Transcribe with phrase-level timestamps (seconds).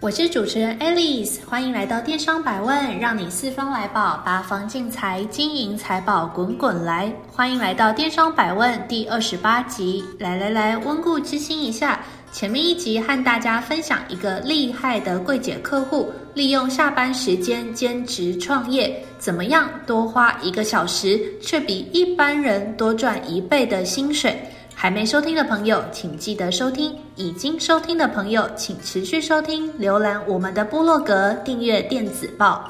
[0.00, 7.12] 我是主持人 Alice，欢迎来到电商百问，让你四方来宝，八方进财，金银财宝滚滚来。
[7.30, 12.00] 欢迎来到电商百问第二十八集，来来来，温故知新一下。
[12.32, 24.40] 前面一集和大家分享一个厉害的柜姐客户，利用下班时间兼职创业，怎么样多花一个小时，却比一般人多赚一倍的薪水。
[24.82, 29.70] 还没收听的朋友，请记得收听；已经收听的朋友，请持续收听。
[29.78, 32.64] 浏览我们的部落格，订阅电子报。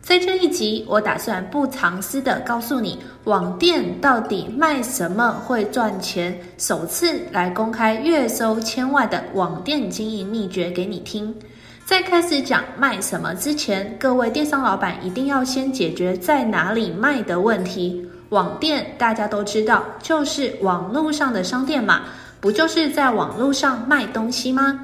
[0.00, 6.34] 在这一集，我打算不藏私的告诉你，网店到底卖什么会赚钱。
[6.56, 11.34] 首次来公开月收千万的网店经营秘诀给你听。
[11.84, 18.02] 在开始讲卖什么之前，各位电商老板一定要先解决在哪里卖的问题。
[18.34, 22.02] 网店大家都知道，就是网络上的商店嘛，
[22.40, 24.80] 不就是在网络上卖东西吗？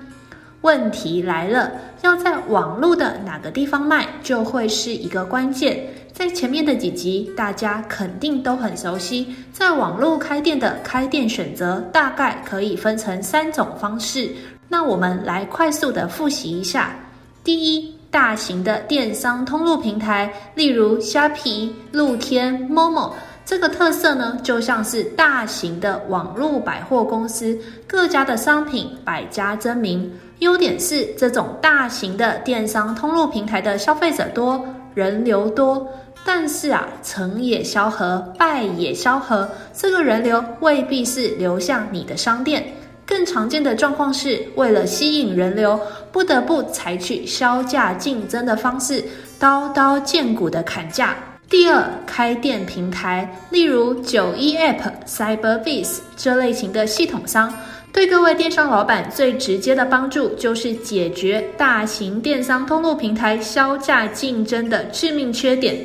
[0.60, 5.84] 问题来了，要在网络的哪个地方卖，就会是一个关键。
[6.12, 14.30] 在前面的几集，大家肯定都很熟悉，在网络开店的开店选择，大概可以分成三种方式。
[14.68, 16.94] 那我们来快速的复习一下。
[17.42, 23.10] 第一，大型的电商通路平台，例如虾皮、露天、Momo。
[23.44, 30.10] 这个特色呢，就像是大型的网络百货公司，各家的商品百家争鸣。
[30.38, 35.86] 优点是这种大型的电商通路平台的消费者多，人流多。
[36.24, 42.64] 但是啊，成也萧何，败也萧何，这个人流未必是流向你的商店。
[43.06, 45.81] 更常见的状况是，为了吸引人流，
[46.12, 49.03] 不得不采取削价竞争的方式，
[49.38, 51.16] 刀刀见骨的砍价。
[51.50, 57.53] 第二，开店平台，例如九一 App、Cyberbiz 这类型的系统商，
[57.93, 65.77] 对各位电商老板最直接的帮助，就是解决大型电商通路平台削价竞争的致命缺点。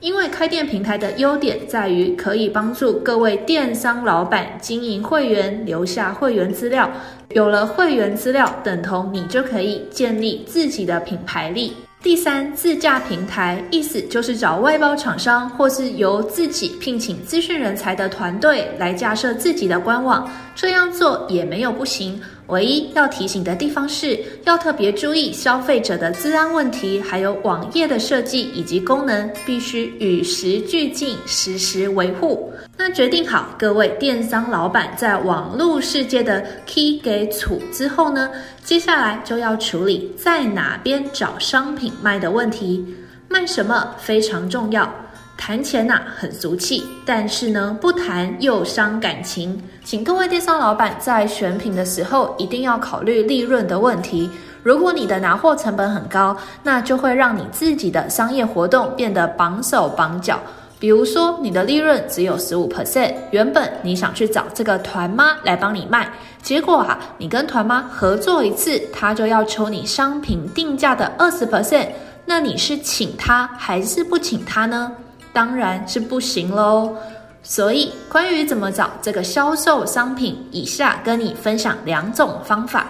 [0.00, 6.90] 因为开店平台的优点在于可以帮助各位电商老板经营会员，留下会员资料。
[7.28, 11.76] 有了会员资料，等同你就可以建立自己的品牌力。
[12.02, 22.20] 第三，自架平台，意思就是找外包厂商，或是由自己聘请资讯人才的团队来架设自己的官网，这样做也没有不行。
[22.52, 32.52] 唯一要提醒的地方是，要特别注意消费者的治安问题，还有网页的设计以及功能，必须与时俱进，实时维护。
[32.76, 38.30] 那决定好各位电商老板在网络世界的 key 给处之后呢，
[38.62, 42.84] 接下来就要处理在哪边找商品卖的问题。
[43.28, 44.94] 卖什么非常重要。
[45.36, 49.60] 谈钱呐、很俗气，但是呢，不谈又伤感情。
[49.84, 54.30] 请各位电商老板在选品的时候，一定要考虑利润的问题。
[54.62, 60.38] 如果你的拿货成本很高，那就会让你自己的商业活动变得绑手绑脚。
[60.78, 66.08] 比如说，你的利润只有十五 percent，原本你想去找这个团妈来帮你卖，
[66.40, 71.88] 结果、啊，你跟团妈合作一次，他就要抽你商品定价的二十 percent，
[72.26, 74.92] 那你是请他还是不请他呢？
[75.32, 76.94] 当然是不行喽。
[77.42, 82.86] 所以，关于怎么找这个销售商品，以下跟你分享两种方法。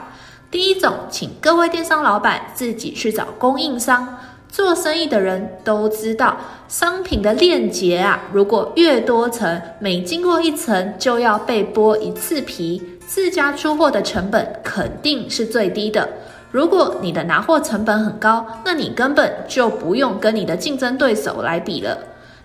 [0.51, 4.07] 第一种，请各位电商老板自己去找供应商。
[4.51, 6.37] 做生意的人都知道，
[6.69, 16.07] 商品的链接啊，如果越多层，每经过一层就要被剥一次皮，自家出货的成本肯定是最低的。
[16.51, 21.97] 如果你的拿货成本很高，那你根本就不用跟你的竞争对手来比了。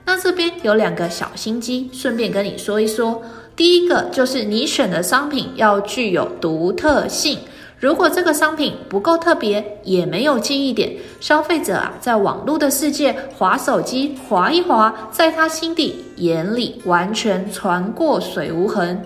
[0.07, 3.21] 那这边有两个小心机，顺便跟你说一说。
[3.57, 7.37] 第一个就是你选的商品要具有独特性。
[7.77, 19.03] 如果这个商品不够特别，也没有记忆点，消费者啊在网络的世界滑手机滑一滑，在他心底眼里完全船过水无痕。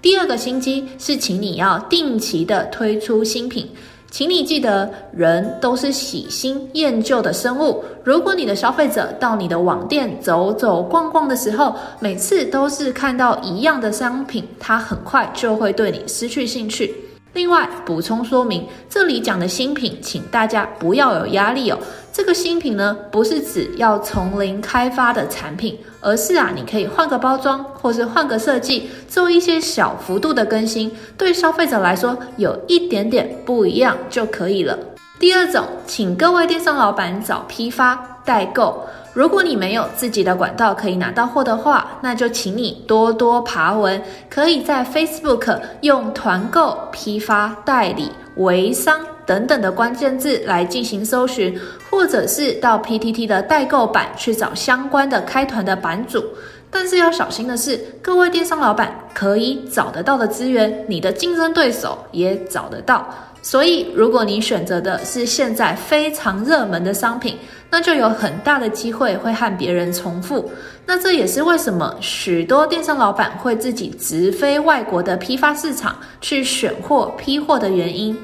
[0.00, 3.68] 第二个心机是，请你要定期的推出新品。
[4.14, 7.82] 请你记得，人都是喜新厌旧的生物。
[8.04, 16.94] 如果你的消费者到你的网店走走逛逛的时候，每次都是看到一样的商品，他很快就会对你失去兴趣。
[17.32, 21.78] 另外补充说明，这里讲的新品，请大家不要有压力哦。
[22.12, 34.78] 这个新品呢，不是指要从零开发的产品，而是啊，你可以换个包装，或是换个设计，做一些小幅度的更新，对消费者来说有一点点不一样就可以了。
[35.18, 38.86] 第二种，请各位电商老板找批发代购。
[39.14, 51.58] 如果你没有自己的管道可以拿到货的话，那就请你多多爬文，可以在 Facebook 用团购、批发、代理、微商等等的关键字来进行搜寻，
[51.90, 56.24] 或者是到 PTT 的代购版去找相关的开团的版主。
[56.70, 63.08] 但是要小心的是，各位电商老板可以找得到的资源，你的竞争对手也找得到。
[63.42, 67.36] 所以，如果你选择的是现在非常热门的商品，
[67.70, 70.50] 那就有很大的机会会和别人重复。
[70.86, 78.16] 那这也是为什么许多电商老板会自己直飞外国的批发市场去选货批货的原因。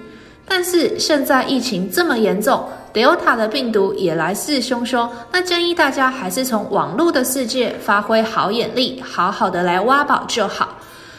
[0.52, 10.76] 但是现在疫情这么严重，Delta 的病毒也来势汹汹，那建议大家还是从网络的世界发挥好眼力，好好的来挖宝就好。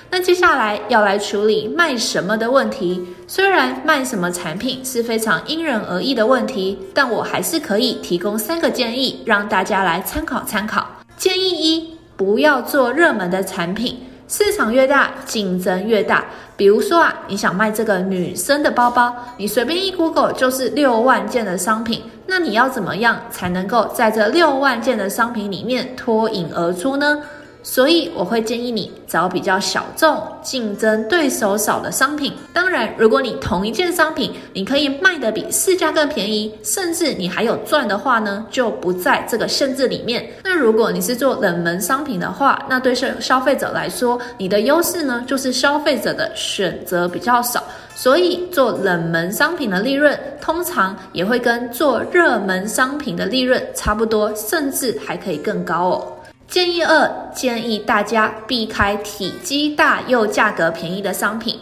[0.09, 3.01] 那接下来要来处理卖什么的问题。
[3.25, 10.85] 虽然卖什么产品是非常因人而异的问题，但我还是可以提供三个建议，让大家来参考参考。
[11.15, 13.97] 建议一：不要做热门的产品，
[14.31, 16.23] 市场越大，竞争越大。
[16.55, 27.21] 比如说啊，你想卖这个女生的包包，你随便一 Google 就是六万件的商品，那你要怎么样才能够在这六万件的商品里面脱颖而出呢？
[27.63, 32.33] 所以我会建议你找比较小众、竞争对手少的商品。
[32.53, 40.27] 当然，如果你同一件商品，你可以卖得比市价更便宜，甚至你还有赚的话呢，就不在这个限制里面。
[40.43, 47.63] 那如果你是做冷门商品的话，那对消消费者来说，你的优势呢，就是消费者的选择比较少，
[47.93, 56.07] 所以做冷门商品的利润通常也会跟做热门商品的利润差不多，甚至还可以更高哦。
[56.51, 61.57] 建议二，建议大家避开体积大又价格便宜的商品。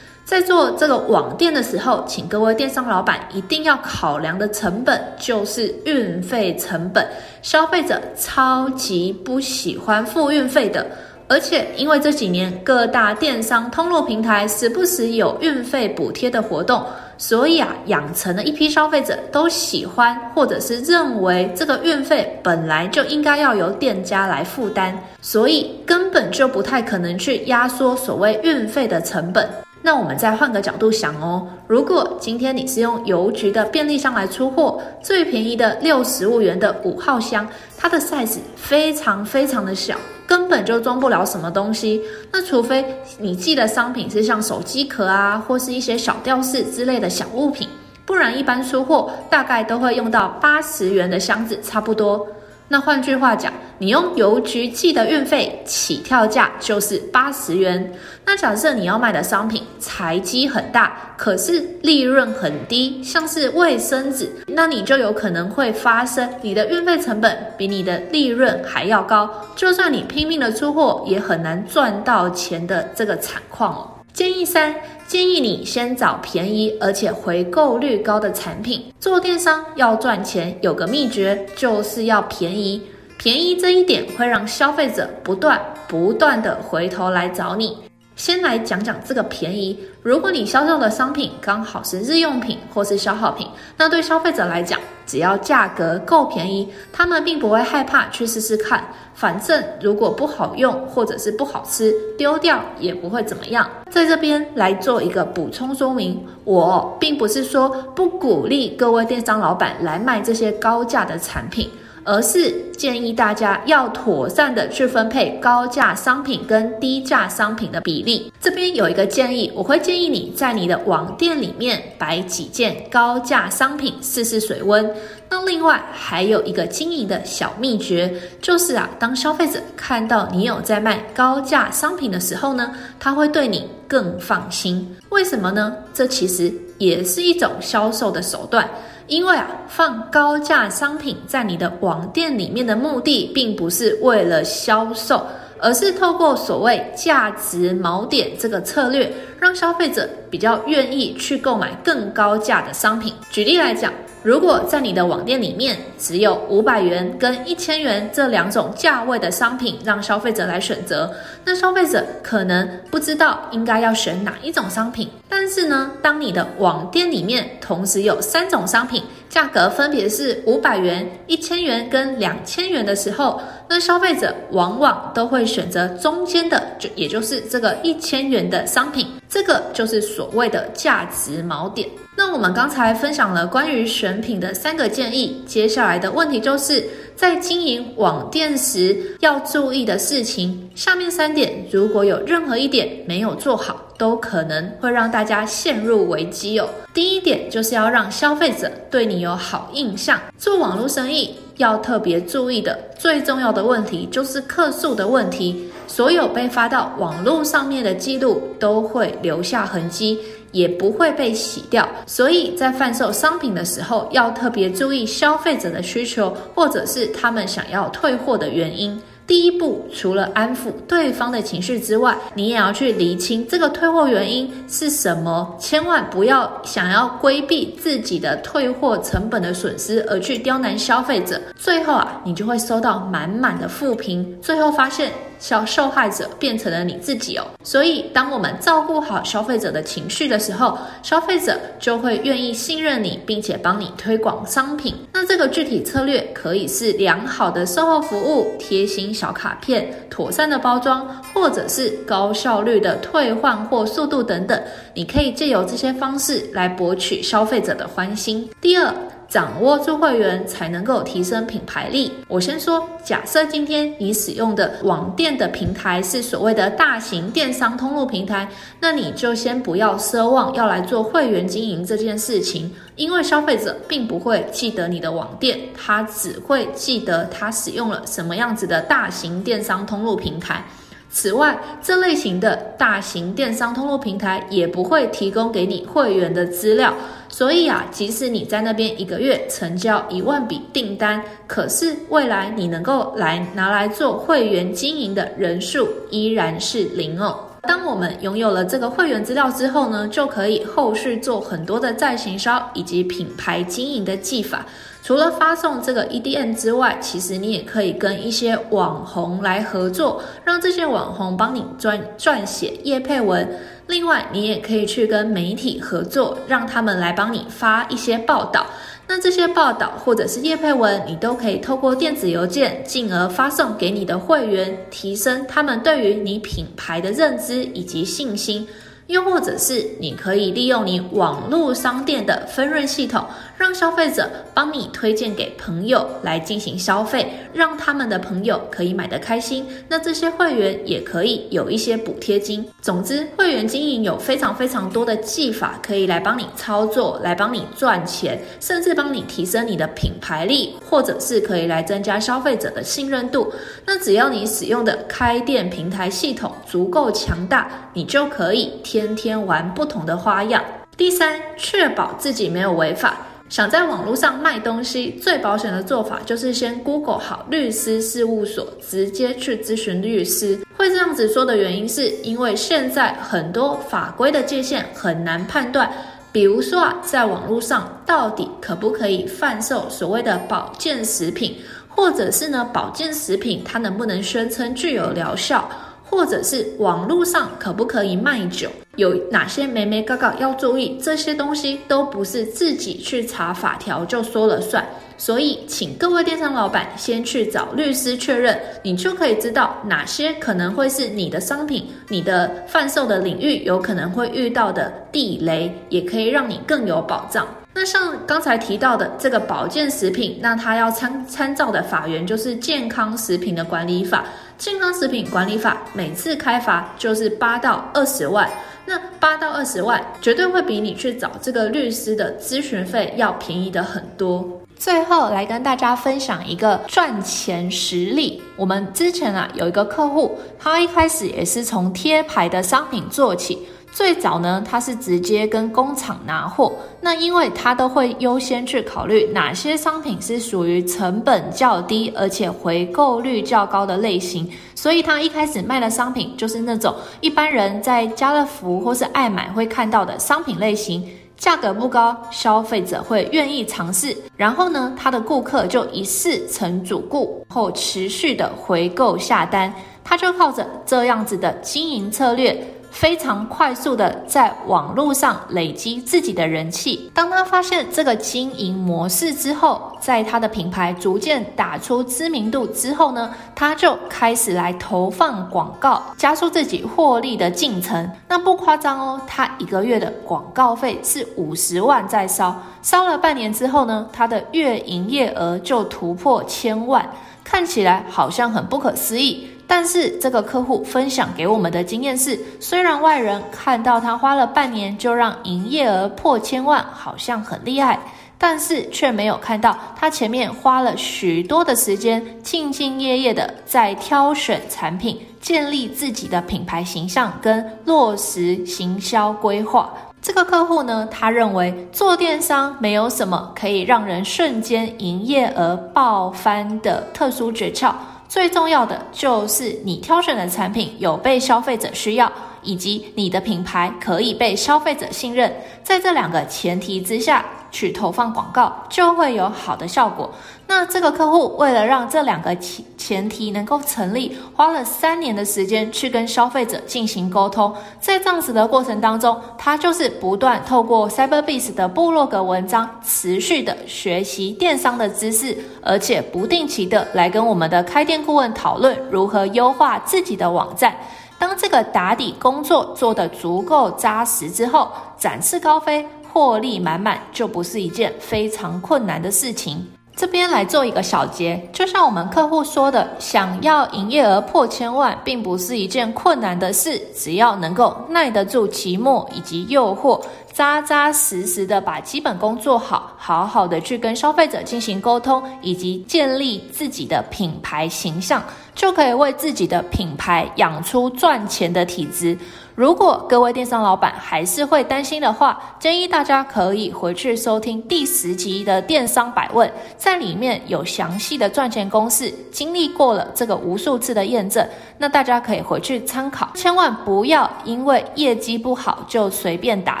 [0.26, 7.08] 在做这个网店的时候，请各位电商老板一定要考量的成本就是运费成本。
[7.40, 10.86] 消费者超级不喜欢付运费的，
[11.28, 16.84] 而且因为这几年各大电商通路平台时不时有运费补贴的活动。
[17.18, 29.46] 所以啊，养成了一批消费者都喜欢，或者是认为这个运费本来就应该要由店家来负担，所以根本就不太可能去压缩所谓运费的成本。
[29.88, 39.96] 那我们再换个角度想哦，如果今天你是用邮局的便利箱来出货，最便宜的六十五元的五号箱，它的 size 非常非常的小。
[40.26, 42.84] 根本就装不了什么东西，那除非
[43.16, 47.66] 你寄的商品是像手机壳啊，或是一些小吊饰之类的小物品，
[48.04, 52.26] 不然一般出货大概都会用到八十元的箱子，差不多。
[52.70, 57.92] 那换句话讲，你用邮局寄的运费起跳价就是八十元。
[58.26, 69.30] 那假设你要卖的商品材积很大，可是利润很低，像是卫生纸，那你就有可能会发生你的运费成本比你的利润还要高。
[69.56, 73.97] 就算你拼命的出货，也很难赚到钱的这个惨况哦。
[74.18, 74.74] 建议三，
[75.06, 78.92] 建议你先找便宜而且回购率高的产品。
[78.98, 82.82] 做电商要赚钱，有个秘诀就是要便宜。
[83.16, 87.78] 便宜这一点会让消费者不断不断的回头来找你。
[88.18, 89.78] 先来讲讲这个便宜。
[90.02, 93.46] 如果你销售的商品刚好是日用品或是消耗品，
[93.76, 98.84] 那对消费者来讲，只要价格够便宜，他们并不会害怕去试试看。
[99.14, 103.68] 反正如果不好用或者是不好吃，丢掉也不会怎么样。
[103.88, 111.70] 在这边来做一个补充说明，我并不是说不鼓励各位电商老板来卖这些高价的产品。
[112.08, 118.32] 而是建议大家要妥善的去分配高价商品跟低价商品的比例。
[118.40, 124.90] 这边有一个建议，我会建议你在你的网店里面摆几件高价商品试试水温。
[125.28, 128.10] 那另外还有一个经营的小秘诀，
[128.40, 134.96] 就是啊，当消费者看到你有在卖高价商品的时候呢，他会对你更放心。
[135.10, 135.76] 为什么呢？
[135.92, 138.66] 这其实也是一种销售的手段。
[139.08, 145.26] 因为啊，放高价商品在你的网店里面的目的，并不是为了销售，
[145.58, 149.10] 而是透过所谓价值锚点这个策略，
[149.40, 153.14] 让消费者比较愿意去购买更高价的商品。
[153.30, 153.90] 举例来讲，
[154.22, 161.10] 如果在你的网店里面只有五百元跟一千元这两种价位的商品让消费者来选择，
[161.44, 165.08] 那消费者可能不知道应该要选哪一种商品。
[165.28, 179.06] 但是呢，当你的网店里面同时有三种商品，价格分别是五百元、一千元跟两千元的时候，那消费者往往都会选择中间的，就也就是这个一千元的商品。
[179.28, 181.88] 这个就是所谓的价值锚点。
[182.18, 186.84] 那我们刚才分享了关于选品的三个建议，接下来的问题就是
[187.14, 190.68] 在经营网店时要注意的事情。
[190.74, 196.68] 下面三点，如果有任何一点没有做好，都可能会让大家陷入危机哦。
[196.92, 200.20] 第一点就是要让消费者对你有好印象。
[200.36, 205.70] 做网络生意要特别注意的最重要的问题就是客诉的问题。
[205.86, 210.18] 所有被发到网络上面的记录都会留下痕迹，
[210.52, 211.88] 也不会被洗掉。
[212.06, 219.00] 所以在贩售商品的时候，要特别注意消费者的需求，或者是他们想要退货的原因。
[219.28, 225.54] 第一步，除了安抚对方的情绪之外，你也要去厘清这个退货原因是什么。
[225.60, 235.12] 千万不要想要规避自己的退货成本的损失而去刁难消费者，最后啊，你就会收到满满的负评，最后发现。
[235.38, 244.94] 小受害者变成了你自己哦，所以当我们照顾好消费者的情绪的时候，消费者就会愿意信任你，并且帮你推广商品。
[245.12, 254.60] 那这个具体策略可以是良好的售后服务、贴心小卡片、妥善的包装，或者是高效率的退换货速度等等。
[254.94, 258.48] 你可以借由这些方式来博取消费者的欢心。
[258.60, 258.92] 第二。
[259.28, 262.10] 掌握住会员才能够提升品牌力。
[262.28, 268.48] 我先说，假设今天你使用的网店的平台是所谓的大型电商通路平台，
[268.80, 280.64] 那你就先不要奢望要来做会员经营这件事情，因为消费者并不会记得你的网店，他只会记得他使用了什么样子的大型电商通路平台。
[281.10, 286.94] 此外，这类型的大型电商通路平台也不会提供给你会员的资料，
[287.38, 297.38] 所以啊，即使你在那边一个月成交一万笔订单，可是未来你能够来拿来做会员经营的人数依然是零哦。
[297.62, 304.66] 当我们拥有了这个会员资料之后呢，就可以后续做很多的再行销以及品牌经营的技法。
[305.04, 313.48] 除了发送这个 EDM 之外，其实你也可以跟一些网红来合作，让这些网红帮你撰撰写叶配文。
[313.88, 318.66] 另外，你也可以去跟媒体合作，让他们来帮你发一些报道。
[319.06, 328.68] 那这些报道或者是叶配文，你都可以透过电子邮件，进而发送给你的会员，提升他们对于你品牌的认知以及信心。
[329.06, 333.24] 又或者是你可以利用你网络商店的分润系统，
[333.58, 339.66] 让消费者帮你推荐给朋友来进行消费，让他们的朋友可以买得开心。
[339.88, 342.64] 那这些会员也可以有一些补贴金。
[342.80, 353.52] 总之，会员经营有非常非常多的技法可以来帮你操作，来帮你赚钱，甚至帮你提升你的品牌力，或者是可以来增加消费者的信任度。
[353.84, 360.62] 那只要你使用的开店平台系统足够强大，你就可以天天玩不同的花样。
[360.96, 363.16] 第三，确保自己没有违法。
[363.48, 370.58] 想在网络上卖东西，最保险的做法就是先 Google 好律师事务所，直接去咨询律师。
[370.76, 375.90] 会这样子说的原因，是因为现在很多法规的界限很难判断。
[376.30, 381.56] 比如说啊，在网络上到底可不可以贩售所谓的保健食品，
[381.88, 385.68] 或者是呢，保健食品它能不能宣称具有疗效？
[386.10, 388.68] 或者是网络上可不可以卖酒？
[388.96, 390.98] 有哪些眉眉角角要注意？
[391.00, 394.84] 这些东西都不是自己去查法条就说了算。
[395.16, 407.46] 所以，请各位电商老板先去找律师确认，你就可以知道哪些可能会是你的商品、你的贩售的领域有可能会遇到的地雷，也可以让你更有保障。
[407.78, 414.24] 那像刚才提到的这个保健食品，那它要参参照的法源就是健康食品的管理法。
[414.58, 418.50] 健康食品管理法每次开罚就是八到二十万，
[418.84, 424.44] 那八到二十万绝对会比你去找这个律师的咨询费要便宜的很多。
[424.76, 428.42] 最后来跟大家分享一个赚钱实例。
[428.56, 433.68] 我们之前啊有一个客户，他一开始也是从贴牌的商品做起。
[433.92, 451.04] 最早呢，他是直接跟工厂拿货，那因为他都会优先去考虑哪些商品是属于成本较低，而且回购率较高的类型，所以他一开始卖的商品就是那种一般人在家乐福或是爱买会看到的商品类型。
[451.36, 462.60] 价格不高，消费者会愿意尝试，然后呢，他的顾客就一试成主顾，后持续的回购下单，他就靠着这样子的经营策略。
[462.90, 467.10] 非常快速的在网络上累积自己的人气。
[467.14, 478.10] 当他发现这个经营模式之后，在他的品牌逐渐打出知名度之后呢，他就开始来投放广告，加速自己获利的进程。
[478.28, 487.08] 那不夸张哦，他一个月的广告费是五十万在烧，烧了半年之后呢，他的月营业额就突破千万，
[487.44, 489.48] 看起来好像很不可思议。
[489.70, 498.00] 但是这个客户分享给我们的经验是，虽然外人看到他花了半年就让营业额破千万，好像很厉害，
[498.38, 509.92] 但是却没有看到他前面花了许多的时间，兢兢业业的在挑选产品，建立自己的品牌形象跟落实行销规划。
[510.22, 517.92] 这个客户呢，他认为做电商没有什么可以让人瞬间营业额爆翻的特殊诀窍。
[518.28, 522.30] 最重要的就是你挑选的产品有被消费者需要，
[522.62, 525.50] 以及你的品牌可以被消费者信任。
[525.82, 530.30] 在这两个前提之下，去投放广告就会有好的效果。
[530.66, 537.74] 那这个客户为了让这两个前前提能够成立，花了三年的时间去跟消费者进行沟通。
[537.98, 550.94] 在这样子的过程当中，他就是不断透过 Cyberbiz 的部落格文章，持续的学习电商的知识，而且不定期的来跟我们的开店顾问讨论如何优化自己的网站。
[551.38, 556.04] 当这个打底工作做得足够扎实之后，展翅高飞。
[556.32, 559.86] 获利满满就不是一件非常困难的事情。
[560.16, 570.20] 这边来做一个小结，就像我们客户说的，想要营业额破千万，并不是一件困难的事，只要能够耐得住期末以及诱惑，
[570.52, 578.42] 扎扎实实的把基本功做好，好好的去跟消费者进行沟通，以及建立自己的品牌形象，
[578.74, 582.36] 就可以为自己的品牌养出赚钱的体质。
[582.78, 594.64] 如果各位电商老板还是会担心的话，建议大家可以回去收听第十集的电商百问，在里面有详细的赚钱公式，经历过了这个无数次的验证，
[594.98, 600.00] 那大家可以回去参考，千万不要因为业绩不好就随便打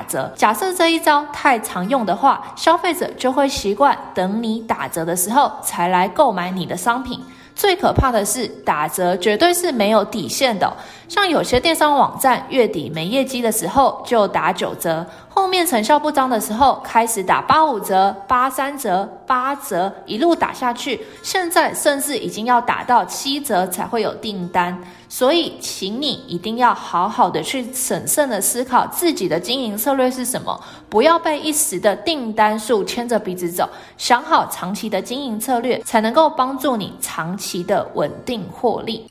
[0.04, 0.32] 折。
[0.36, 7.20] 假设这一招太常用的话，消费者就会习惯等你打折的时候才来购买你的商品。
[7.58, 10.72] 最可怕的是，打折绝对是没有底线的。
[11.08, 24.80] 像有些电商网站月底没业绩的时候就打九折，后面成效不彰的时候开始打八五折、八三折、八折，一路打下去，现在甚至已经要打到七折才会有订单。
[25.08, 39.10] 所以，请你一定要好好的去审慎的思考自己的经营策略是什么，不要被一时的订单数牵着鼻子走，想好长期的经营策略，才能够帮助你长期的稳定获利。